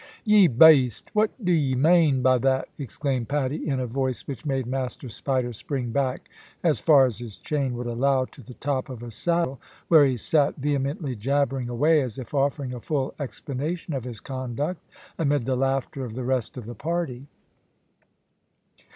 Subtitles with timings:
[0.25, 4.65] "Ye baste, what do ye mane by that?" exclaimed Paddy, in a voice which made
[4.65, 6.27] Master Spider spring back
[6.63, 10.17] as far as his chain would allow to the top of a saddle, where he
[10.17, 14.81] sat vehemently jabbering away, as if offering a full explanation of his conduct,
[15.19, 17.27] amid the laughter of the rest of the party.